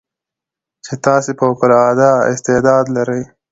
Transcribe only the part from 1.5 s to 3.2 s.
العاده استعداد لرٸ